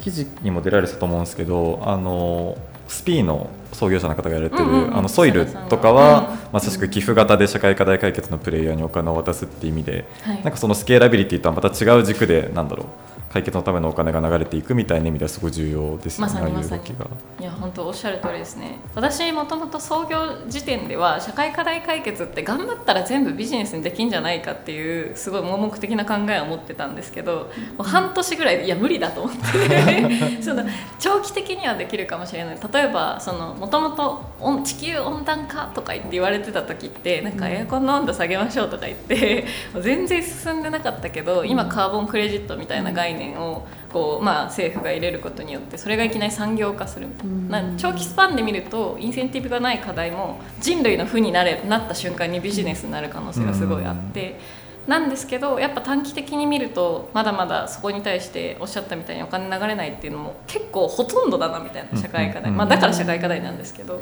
[0.00, 2.56] 記事にも出られてたと思うんですけどあの
[2.88, 12.86] スピーの創業者の方がやられてる、うんうん、あのソイルとかは、まさしく寄付型で社会課題解決のプレイヤーにお金を渡すっていう意味で、はい、なんかそのスケーラビリティとはまた違う軸でなんだろう
[13.32, 17.06] 解決のためのお金が流れていくみたいな意味ではすごい重要ですよね、ま、ああいう動きが。
[17.40, 18.78] いや本当おっしゃる通りですね。
[18.94, 20.18] 私もともと創業
[20.48, 29.42] 時点では社会課題解決って頑張ったら全部ビジネスにできんじゃないかっていうすごい盲目的な考えを持ってたんですけどもう半年ぐらいでいや無理だと思って
[30.42, 30.64] その
[30.98, 33.18] 長期的にはできるかもしれない例えば
[33.58, 34.22] もともと
[34.64, 39.46] 地球温暖化とか言って言われてた時ってなんかエアコンの温度下げましょうとか言って
[39.80, 47.76] 全然進んでなかったけど今カーボンクレジットみたいな概念念をこう、まあ、政府が入れることによってそれがいきなり産業化するみたいな。
[47.76, 54.38] 長期スパンで見るとインセンティブがない課題も人類の負になれなった瞬間にビジネスになる可能性がすごいあって。
[54.86, 64.00] なんですけどやっぱ短期的に見るとまだまだそこに対しておっしゃったみたいにお金流れないっていうのも結構ほとんどだなみたいな社会課題、まあ、だから社会課題なんですけど。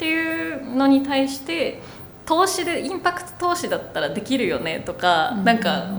[0.00, 1.82] っていうのに対して
[2.24, 5.90] 投資でインパクト投資だったらできるよねとかなんか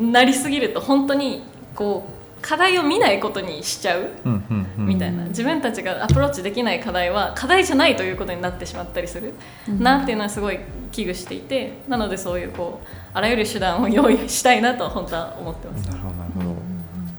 [0.00, 1.44] なりすぎると本当に
[1.76, 4.10] こう課題を見ないことにしちゃう
[4.76, 5.24] みたいな。
[5.24, 9.34] 自分たちがアプローチできない課題は課題じゃないということになってしまったりする。
[9.66, 10.60] なっていうのはすごい
[10.92, 15.88] 危惧していてなのでそういうこうあらゆる手段を用意したいなと本当は思ってます。
[15.88, 16.50] なるほど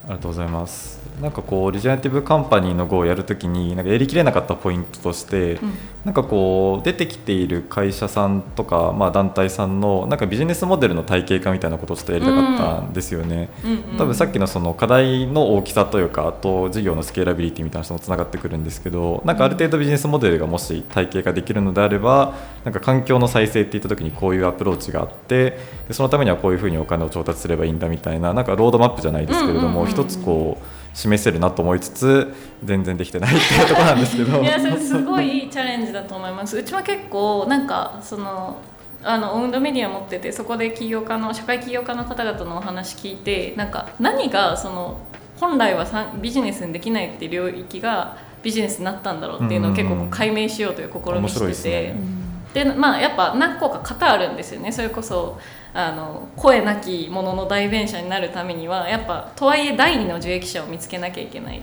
[0.07, 5.73] ありがとうございますなんかこうリジェネラティブカンパニーの GO をやるときになんかやりきれなかったポイントとして、うん。
[6.07, 13.49] なんかこう出てきている会社さんとか、まあ、団体さんのなんかビジネスモデルの体系化みたいなことをちょっとやりたかったんですよね。
[13.65, 29.85] うんうん多分さっきのその課題の大きさというかあと事業のスケーラビリティみたいな人もつながってくるんですけどなんかある程度ビジネスモデルがもし体系化できるのであればなんか環境の再生っていった時にこういうアプローチがあってでそのためにはこういうふうにお金を調達すればいいんだみたいななんかロードマップじゃないですけれどうんうんうんうん。
[29.85, 32.33] も一つこう示せるなと思いつつ
[32.63, 34.41] 全然できてないっていうところなんですけど。
[34.41, 36.57] いやそれすごいチャレンジだと思います。
[36.57, 38.57] うちは結構なんかその
[39.03, 44.97] あのオウンドメディア持っててそこで起業家の社会起業家の方々のお話聞いてなんか何がその
[45.39, 51.47] 本来はさビジネスにできないっていう領域がビジネスになったんだろうっていうのを結構解明しようという試みしてて。
[51.47, 52.16] ですね。
[52.65, 54.71] でまあやっぱ何個か型あるんですよね。
[54.71, 55.39] それこそ
[55.73, 61.61] あの声なきものの代弁者になるためにはやっぱとはいえ第二の受益者を見つけなきゃいけない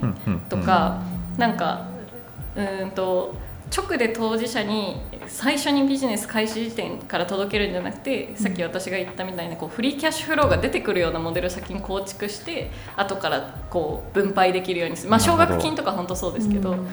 [0.48, 1.02] とか、
[1.36, 1.86] なんか
[2.54, 3.34] うーんと
[3.76, 15.58] 直で当事者に最初にビジネス開始時点から届けるんじゃなくて、さっき私が言ったみたいなこうフリーキャッシュフローが出てくるようなモデルを先に構築して後からこう分配できるようにする、まあ、奨なるほど。
[15.58, 16.86] 学金とか本当そうですけど、うん。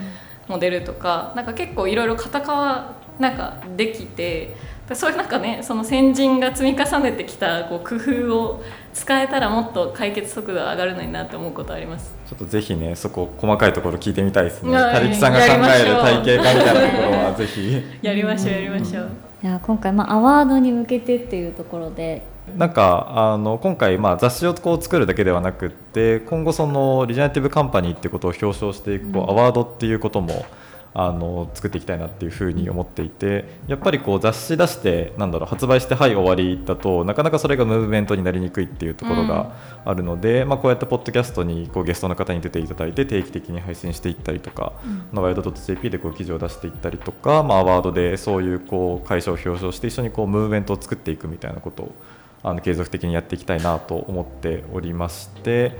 [0.47, 4.55] モデルとかなんか結構いろいろ型化なんかできて
[4.89, 12.13] でそういうなんかねその先人が積み重ねてきたこう工夫を使えたらもっと解決速度が上がるのになって思うことあります。
[12.27, 14.75] ちょっとぜひねそこ細かいところ聞いてみたいですね。
[14.75, 17.81] はいたりきさんが考える体系化みたいなところはぜひ。
[18.01, 19.09] やりましょうやりましょう。
[19.43, 22.23] いや今回、まあ、アワードに向けてっていうところで
[22.57, 30.45] なんかあの今回、まあ、雑誌をこう作るだけではなくって今後そのリジェネラティブカンパニーっていうことを表彰していくこう、アワードっていうことも
[30.93, 44.73] あの作っていきたいなっていうふうに思っていてやっぱりこう雑誌出してなんだろう発売してはい終わりだとなかなかそれがムーブメントになりにくいっていうところがあるので、まあ、こうやってポッドキャストにこうゲストの方に出ていただいて定期的に配信していったりとか、
[45.13, 51.95] ワイド .jp でこう記事を出していったりとか、まあ、アワードでそういうこう会社を表彰して一緒にこうムーブメントを作っていくみたいなことを
[52.43, 55.77] あの継続的にやっていきたいなと思っておりまして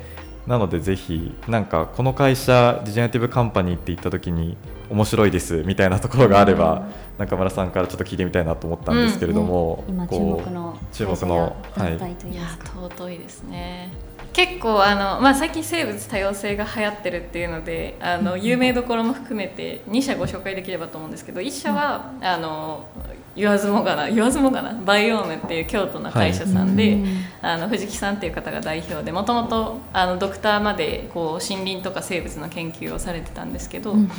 [0.47, 4.58] なのでぜひなんかこの会社ディジェネラティブカンパニーって言った時に
[4.89, 13.93] 面白いですみたいなところがあれば、中村さんからちょっと聞いてみたいなと思ったんですけれども、今注こう目の注目の会社や団体といいますか、尊いですね
[14.34, 22.88] 結構あの、まあ、最近生物多様性が流行ってるっていうのであの有名どころも含めて2社ご紹介できればと思うんですけど1社は、あの
[23.36, 27.08] 言わずもがな言わずもがなバイオームっていう京都の会社さんで、うん。
[27.41, 34.10] あの藤木さんっていう方が代表でもともとあのドクターまでこう森林とか生物の研究をされてたんですけど、うん。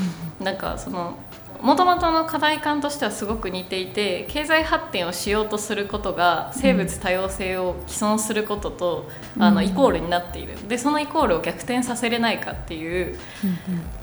[0.40, 1.16] なんかその
[1.62, 10.56] もともとの課題感としてはすごく似ていて経済発展をしようとすることが生物多様性を毀損することと、あのイコールになっている。
[10.68, 13.16] でそのイコールを逆転させれないかっていう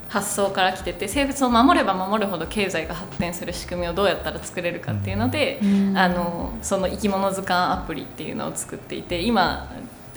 [0.08, 5.98] 発想から来てて生物を守れば守るほど経済が発展する仕組みをどうやったら作れるかっていうので、うん。
[5.98, 9.70] あのその生き物図鑑アプリっていうのを作っていて今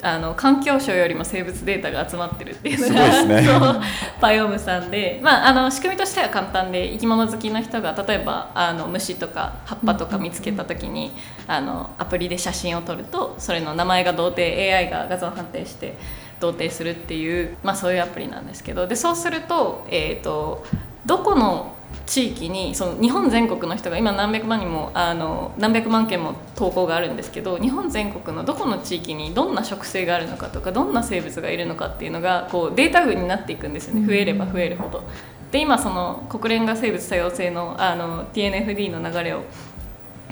[0.03, 3.47] あの環境省よりも生物データが集まってるっていうのがね。
[4.19, 11.13] バイオームさんで、まあ、あの仕組みとしては簡単で生き物好きの人が例えばあの虫とか葉っぱとか見つけた時に
[11.47, 15.97] あのアプリで写真を撮るとそれの名前が同定 AI が画像判定して
[16.39, 18.87] 同定するっていう、まあ、そういうアプリなんですけど。
[18.87, 20.65] でそうすると,、えー、と
[21.05, 21.73] どこの
[22.05, 34.05] 地域にその日本全国の人が今何百万人もあの何百万件も投稿があるんですけど日本全国のどこの地域にどんな植生があるのかとかどんな生物がいるのかっていうのがこうデータ群になっていくんですよね。
[34.05, 35.03] 増えれば増えるほど。
[35.51, 39.43] で今その国連が生物多様性のあの TNFD の流れを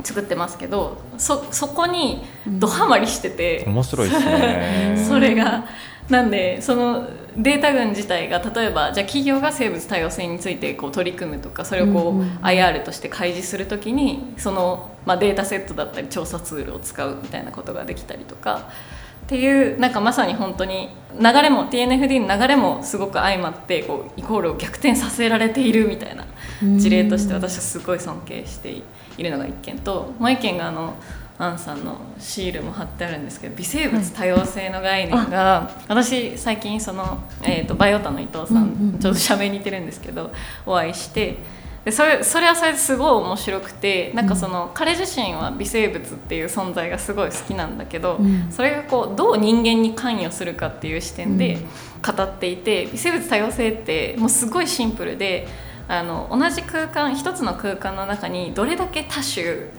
[0.04, 5.06] 作ってますけどそそこにドハマりしてて、面白いですね。
[5.08, 5.66] それが
[6.10, 18.70] なんでそのデータ群自体が例えばじゃあ企業が生物多様性についてこう取り組むとかそれをこう、IR として開示するときにその、まあ、データセットだったり調査ツールを使うみたいなことができたりとか
[19.24, 26.26] っていうなんかまさに本当に流れも TNFD の流れもすごく相まってこうイコールを逆転させられているみたいな
[26.78, 28.82] 事例として私はすごい尊敬して
[29.18, 30.96] いるのが一件ともう一件があの
[31.42, 39.00] アンさんのシールも貼ってあるんですけど微生物多様性の概念が、私最近その、えー、とバイオタの伊藤さん、うんうんうん。
[39.00, 40.32] ちょっと社名似てるんですけど
[40.68, 41.38] お会いして
[41.84, 48.52] でそれそれはそれですごい面白くてなんかその、彼自身は微生物っていう存在がすごい好きなんだけど、うん。
[48.52, 51.58] それがこうどう人間に関与するかっていう視点で
[52.06, 55.48] 語っていて、微生物多様性ってもうすごいシンプルで
[55.88, 59.72] あの同じ空間一つの空間の中にどれだけ多種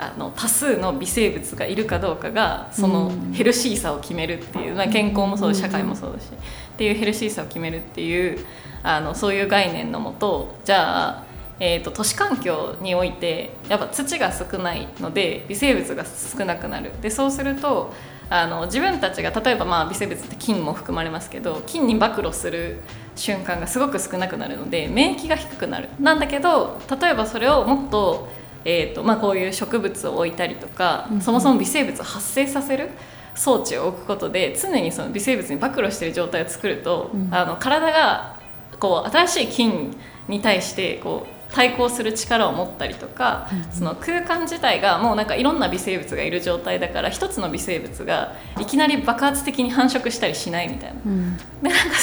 [0.00, 8.38] あの多数の微生物がいるかどうかがそのヘルシーさを決めるっていう、まあ、健康もそう社会もそうだしっていうヘルシーさを決めるっていう
[8.82, 11.24] あのそういう概念のもとじゃあ、
[11.58, 16.92] えーと、都市環境においてやっぱ土が少ないので微生物が少なくなる。
[17.02, 17.92] でそうすると
[18.30, 22.78] あの自分たちが例えばまあ微生物って菌も含まれますけど菌に暴露する
[23.16, 25.88] 瞬間がすごく少なくなるので免疫が低くなる。
[25.98, 28.28] なんだけど例えばそれをもっと,、
[28.64, 32.90] えーとまあ、こういう植物を置いたりとか、うん、そもそも微生物を発生させる
[33.34, 38.38] 装置を置くことで常にその微生物に暴露している状態を作ると、うん、あの体が
[38.78, 39.96] こう新しい菌
[40.28, 51.00] に対してこう対抗する力を持ったりとか、うん、その空間自体がもうなんかいろんな微生物がいる状態だから一つの微生物がいきなり爆発的に繁殖したりしないみたいな。
[51.04, 51.94] うん、でなんか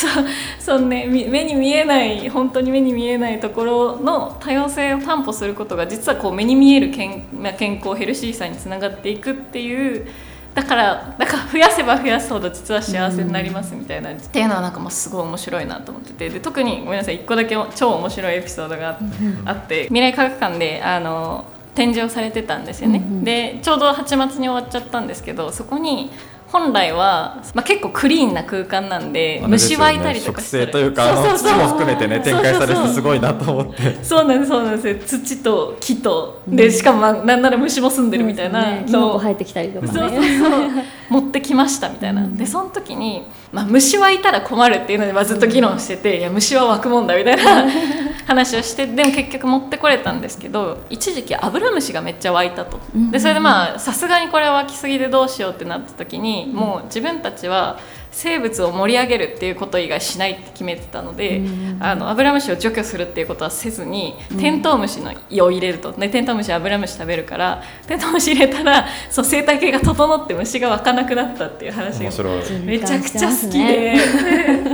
[0.60, 7.23] そそね目に見えない本当に目に見えないところの多様性を担保することが実はこう目に見える健
[7.57, 10.07] 健康ヘルシーさにつながっていくっていう。
[10.58, 16.30] だからだから増やせば増やすほど実は幸せになりますみたいな、うん、っていうのはなんかもうすごい面白いなと思ってて。
[16.32, 19.00] で特にごめんなさい1個だけ超面白いエピソードが
[19.46, 26.10] あって、未来科学館であの展示をされてたんですよね、うんうん、でちょうど8月に終わっちゃったんですけどそこに
[26.49, 34.03] 本来は、まあ、結構クリーンな空間なんで、ね、虫湧いたりとかしてというかそうそう土も含めてね展開されてすごいなと思って。
[34.03, 35.19] そうなんですそうなんです。
[35.19, 40.69] 土と木とでしかも、まあ、なんなら虫も住んでるみたいな、ね、キノコ生えてきたりとか、ね、そうそうそう。
[41.10, 47.65] 持ってきましたみたいな、でその時に、まあ、虫はいたら困るっていうので、まあ、ずっと議論してて、いや虫は湧くもんだみたいな
[48.27, 52.77] 話をしてでも結局持ってこれたんですけど一時期アブラムシがめっちゃ湧いたと。
[52.93, 57.79] でそれでまあさすがにこれは湧きすぎでどうしようってなった時にもう自分たちは
[58.17, 72.10] 生物を盛り上げるっていうこと以外しないって決めてたので、うん、あのアブラムシを除去するっていうことはせずに、うん、テントウムシの胃を入れると、ね、テントウムシはアブラムシ食べるからテントウムシ入れたらそう生態系が整って虫が湧かなくなったっていう話が
[72.65, 73.99] めちゃくちゃ好きで、ね、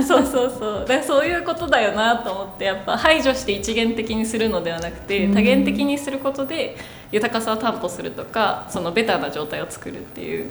[0.02, 0.86] そうそうそう。
[0.88, 6.78] だそういうことだよなと思ってやっぱ排除して一元的にするのではなくて多元的にすることで
[7.12, 10.50] 豊かさを担保するとかそのベターな状態を作るっていう。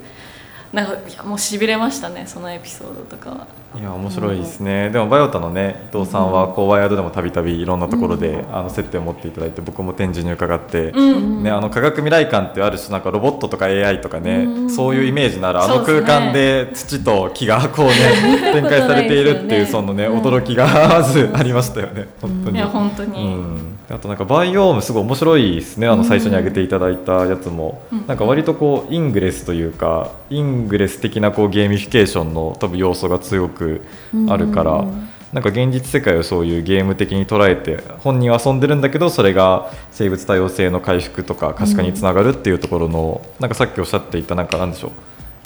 [0.74, 3.48] なんかいやもうしびれましたねそのエピソードとかは。
[3.80, 22.08] いや面白いですね、うん、でもバイオタのね伊藤さんはこうワイヤードでもたびたびいろんなところで、うん、あの接点を持っていただいて僕も展示に伺って、うん、ね、あの科学未来館ってある種なんかロボットとか AI とかね、そういうイメージならあの空間で土と木がこうね 展開されているっていうそのね、驚きがまずありましたよね。
[22.22, 22.58] 本当に。
[22.58, 25.88] いや本当に、あとなんかバイオームすごい面白いですね。
[25.88, 33.82] あの最初に挙げていただいたやつも、なんか割とこう Ingress というか Ingress 的なこうゲーミフィケーションの多分要素が強く
[34.30, 34.86] あるから、
[35.34, 44.92] なんか現実世界をそういうゲーム的に捉えて本人は遊んでるんだけどそれが生物多様性の回復とか可視化につながるっていうところの、なんかさっきおっしゃっていたなんかなんでしょう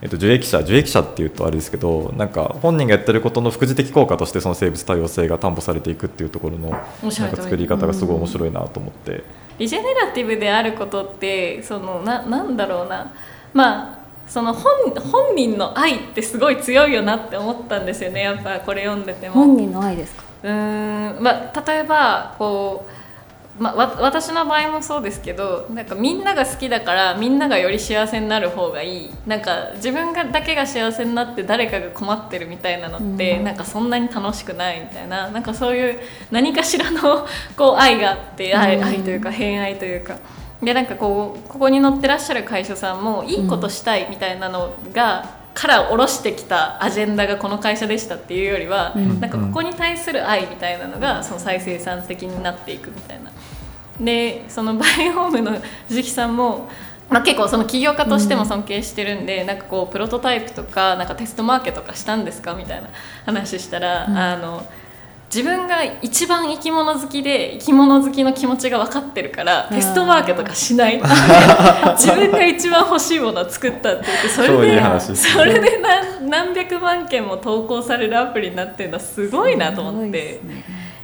[0.02, 9.24] えっと、受益者受益者っていうとあれですけどなんか本人がやってることの副次的効果としてその生物多様性が担保されていくっていうところのなんか作り方がすごい面白いなと思って。
[9.58, 13.12] リジェネラティブであることってそのななんだろうな。
[13.54, 18.22] まあその本本人の愛ってすごい強いよなって思ったんですよね。
[18.22, 19.34] やっぱこれ読んでても。
[19.34, 20.24] 本人の愛ですか？
[20.44, 22.92] うん、まあ、例えばこう
[23.60, 29.10] まあ、私の場合もそうですけどなんかみんなが好きだからみんながより幸せになる方がいい。
[29.26, 35.30] なんか自分がだけが幸せになって誰かが困ってるみたいなのって、うん、なんかそんなに楽しくないみたいな。
[35.30, 36.00] なんかそういう
[36.32, 40.18] 何かしらのこう愛があって愛,、愛というか偏愛というか。
[40.62, 53.32] でなんかこうここに載ってらっしゃる会社さんもいいことしたいみたいなのが、から下ろしてきたアジェンダがこの会社でしたっていうよりは、うん、なんかここに対する愛みたいなのがその再生産的になっていくみたいな
[54.00, 56.70] でそのバイオームの藤木さんも、
[57.10, 62.90] まあ、結構その起業家としても尊敬してるんで、うん、なんかこうプロトタイプとかなんかテストマーケとかしたんですかみたいな
[63.26, 64.64] 話したら、うん、あの
[65.34, 71.02] 自分が一番生き物好きで生き物好きの気持ちが分かってるからテストマーケとかしない
[71.98, 80.40] 自分が一番欲しいものを作ったって言ってそれでそれで何何百万件も投稿されるアプリになってるのはすごいなと思って。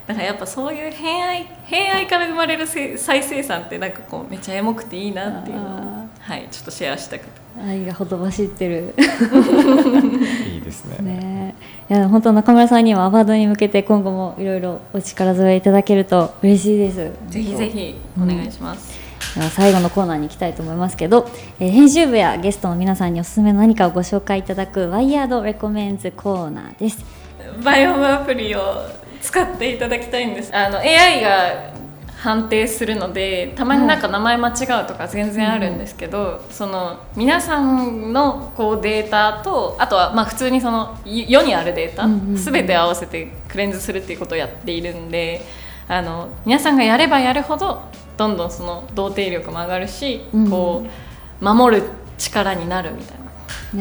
[0.08, 7.44] だからやっぱそういう偏愛偏愛から生まれる再生産ってなんかこうめっちゃエモくていいなっていうのをはいちょっとシェアしたくて。
[7.62, 8.96] 愛がほとばしってる。
[10.52, 10.98] いいですね。
[11.02, 11.56] ね。
[11.90, 17.12] いや本当中村さんにはアワードに向けて今後もいろいろお力添えいただけると嬉しいです。
[17.30, 19.00] ぜひぜひお願いします、
[19.36, 21.30] うん、では最後のコーナーに行きたいと思いますけど、
[21.60, 27.06] えー、編集部やゲストの皆さんにおすすめの何かをご紹介いただくワイヤードレコメンズコーナーです。
[27.64, 28.62] バイオムアプリを
[29.24, 30.56] 使っていただきたいんです。
[30.56, 31.74] あの AI が
[32.18, 45.42] 判定するのでたまになんか名前間違うとか全然あるんですけど、その皆さんのこうデータとあとはまあ普通にその世にあるデータ、全て合わせてクレンズするっていうことをやっているんで
[45.88, 47.82] あの皆さんがやればやるほど
[48.16, 50.86] どんどんその同定力も上がるし、こ
[51.42, 51.84] う守る
[52.18, 53.23] 力になるみたいな。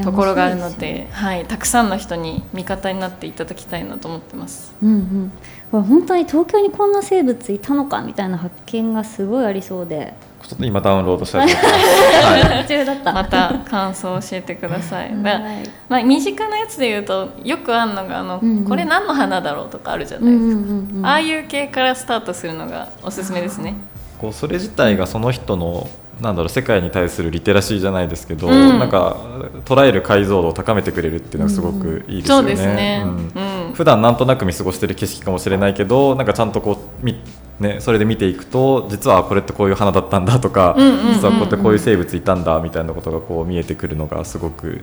[0.00, 4.74] ところがあるので、ね、はい、たくさんの人に味方になっていただきたいなと思ってます。
[4.82, 5.32] うんうん、
[5.70, 10.14] これ本当に東京にこんな生物いたのかみたいな発見がすごいありそうで。
[10.42, 11.38] ちょっと今ダウンロードした。
[11.38, 11.48] はい、
[13.14, 15.12] また感想を教えてください。
[15.12, 15.40] まあ、
[15.88, 23.74] まあ、身近なやつで言うとよくあるのがあの、うんうん、これ何の花だろうとかあるじゃないですか、うんうんうん、ああいう系からスタートするのがおすすめですね。
[24.18, 25.88] こうそれ自体がその人の
[26.22, 29.16] なんだろう世界に対するリテラシーじゃないですけど、うん、なんか
[29.64, 32.54] 捉える解像度を高めてくれるっていうのはすごくいいですよね。
[32.54, 33.04] ね。
[33.04, 37.20] うん、普段なんとなく見過ごしてる景色かもしれないけどなんかちゃんとこうみ
[37.58, 44.82] ねそれで見ていくと実はこれってこういう花だったんだとか、実はこうやってこういう生物いたんだみたいなことがこう見えてくるのがすごく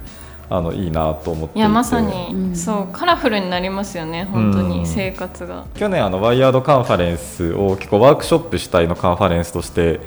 [0.49, 5.65] あのいいなと思っていやまさに、うん、そうカラフルになりますよね本当に、生活が。
[5.75, 9.99] 去年あのワイヤードカンファレンスを結構ワークショップ主体のカンファレンスとして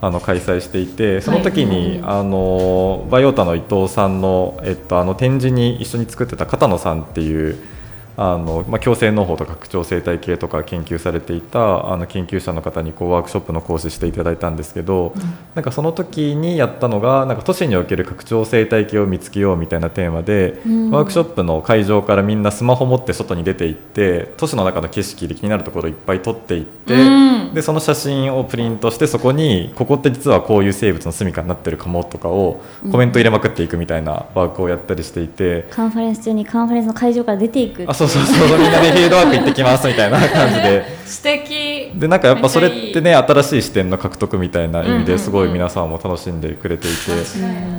[0.00, 7.56] あの開催していてその時に、はい、あのバイオータの伊藤さんの,、えっと、あの展示に一緒に作ってた片野さんっていう
[8.16, 15.22] あの、まあ、共生農法とか拡張生態系とか研究されていたあの研究者の方にこうワークショップの講師していただいたんですけど、うん、
[15.54, 40.84] なんかその時にやったのがなんか都市における拡張生態系を見つけようみたいなテーマで、うん、ワークショップの会場からみんなスマホ持って外に出て行って都市の中の景色で気になるところをいっぱい撮っていって、うん、でその写真をプリントしてそこにここって実はこういう生物の住処になってるかもとかをコメント入れまくっていくみたいなワークをやったりしていて、カンファレンス中にカンファレンスの会場から出ていくあそうそうそうみんなでフィールドワーク行ってきますみたいな感じで。
[41.06, 41.92] 素敵。
[41.94, 45.86] でなんかやっぱそれってね新しい視点の獲得みたいな意味ですごい皆さん。
[45.86, 46.96] も楽しんでくれていて、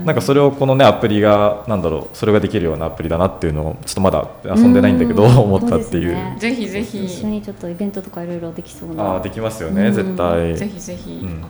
[0.05, 7.05] なんかそれをこのねアプリがなんだろうそれができるようなアプリだなっていうのをちょっとまだ遊んでないんだけど、思ったっていう、ね、ぜひぜひ。
[7.05, 9.15] 一緒にちょっとイベントとかいろいろできそうな。
[9.15, 10.55] あできますよね、絶対。
[10.55, 11.43] ぜひぜひ、うん。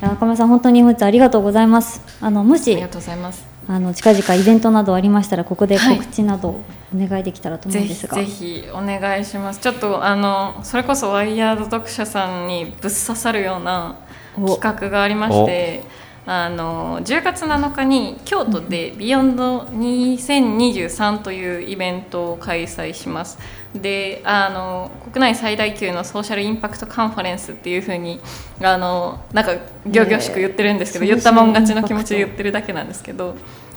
[0.00, 2.02] 中村さん本当に本日ありがとうございます。
[2.20, 6.60] あのもしありがとうございますあの近々イベントなどありましたらここで告知など
[6.92, 9.60] お願いできたらと思うんですが、はい、ぜひお願いします。
[9.60, 13.94] ちょっとあのそれこそ WIRED 読者さんにぶっ刺さるような
[14.34, 15.84] 企画がありまして
[16.26, 23.38] あの10月7日に京都で「BEYOND 2023」というイベントを開催します。
[23.74, 28.20] であの国内最大級のソーシャルインパクトカンファレンスっていうふうに
[28.60, 29.52] あのなんか
[29.86, 33.36] 仰々しく言ってるんですけど、言ったもん勝ちの気持ちで言ってるだけなんですけど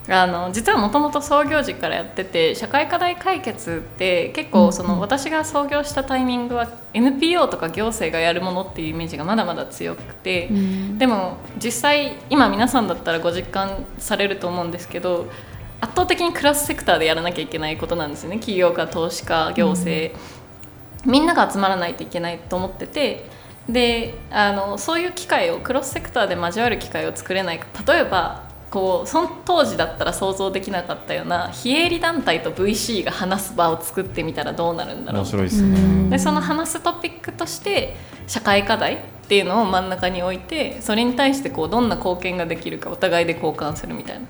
[0.09, 15.27] あの実はもともと創業時からやってて社会課題解決って結構その、私が創業したタイミングは NPO とか行政がやるものっていうイメージがまだまだ強くて、うん、でも実際今皆さんだったらご実感されると思うんですけど
[15.79, 18.37] 圧倒的にクラスセクターでやらなきゃいけないことなんですよね。
[18.37, 20.17] 企業家投資家行政、
[21.05, 23.43] うん、みんなが集まらないといけないと思ってて。
[23.69, 27.59] であのそういう機会をクロスセクターで交わる機会を作れない。
[27.59, 35.21] か例えばこうその当時だったら想像できなかったような非営利団体と VC が話す場を作ってみたらどうなるんだろう。
[35.21, 36.09] 面白いですね。
[36.09, 37.95] でその話すトピックとして
[38.25, 44.25] 社会課題っていうのを真ん中に置いてそれに対してこうどんな貢献ができるかお互いで交換するみたいな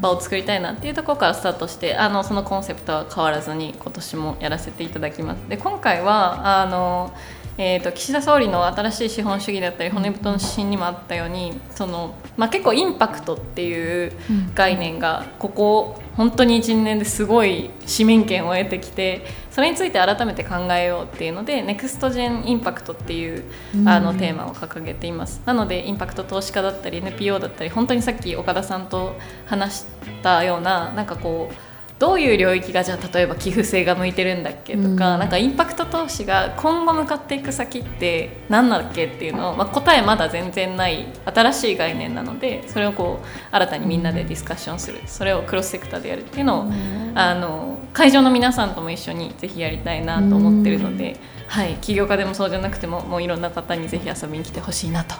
[0.00, 5.38] 場を作りたいなっていうところからスタートしてあのそのコンセプトは変わらずに今年もやらせていただきます。
[5.50, 7.12] で今回はあの
[7.58, 14.12] えーと、岸田総理の新しい資本主義だったり骨太の指針にもあったようにその、まあ、結構インパクトっていう
[14.54, 23.44] 概念がここ本当に1年ですごい市民権を得てきてそれについて改めて考えようっていうのでネクストジェンインパクトっていう
[23.86, 25.42] あのテーマを掲げています。
[25.44, 29.86] なのでインパクト投資家だったり NPO だったり本当にさっき岡田さんと話し
[30.22, 31.69] たようななんかこう
[32.00, 45.00] どういう領域がじゃあ例えば寄付性が向いてるんだっけとか、うん、なんかインパクト投資が今後向かっていく先って何だっけっていうのを、まあ、答えまだ全然ない新しい概念なのでそれをこう新たにみんなでディスカッションする。
[45.06, 55.16] それをクロスセクターでやるっていうのを、うん、あの会場の皆さんとも一緒にぜひやりたいなと思ってるので、うん、はい、起業家でもそうじゃなくてももういろんな方にぜひ遊びに来てほしいなと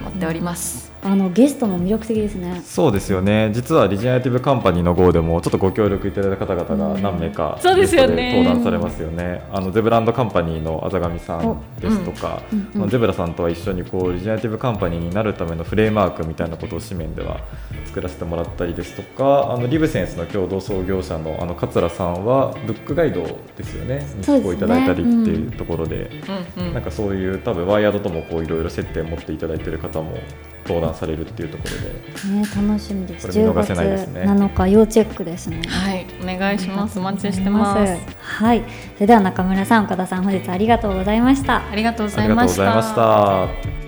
[0.00, 0.93] 思っております。
[1.04, 2.62] あのゲストも魅力的ですね。
[2.64, 3.50] そうですよね。
[3.52, 8.38] 実はリジェネラティブカンパニーの号でもちょっとご協力いただいた方々が何名かそうですよね。
[8.38, 9.42] 登壇されますよね。
[9.52, 12.88] あのゼブランドカンパニーのあざがみさんですとか、うんうんうん。
[12.88, 17.38] ゼブラさんとは一緒にこうリジェネラティブカンパニーになるためのフレームワークみたいなことを紙面では
[17.84, 23.20] 作らせてもらったりですとかあのリブセンスの共同創業者のあの桂さんはブックガイド
[23.58, 23.96] ですよね。
[24.16, 26.10] にそうですね寄稿いただいたりっていうところで。
[26.56, 26.72] うんうん。
[26.72, 30.16] なんかそういう多分ワイヤードともこういろいろ接点を持っていただいている方も
[30.66, 32.34] 登壇されるっていうところで。
[32.34, 33.26] ね楽しみです。
[33.26, 34.22] これ見10月逃せないですね。
[34.22, 35.62] 7日要チェックですね。
[35.66, 36.98] はいお願いします。
[36.98, 37.96] お待ちしてます。
[38.20, 38.62] はい。
[38.94, 41.68] それでは中村さん岡田さん本日ありがとうございました。
[41.70, 42.94] ありがとうごありがとうざいましございました
[43.78, 43.83] た。